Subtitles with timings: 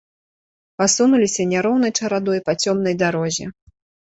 [0.81, 3.45] Пасунуліся няроўнай чарадой па цёмнай дарозе.